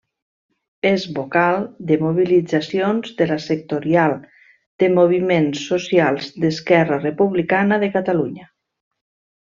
[0.91, 4.15] És vocal de mobilitzacions de la sectorial
[4.85, 8.53] de moviments socials d'Esquerra Republicana de Catalunya.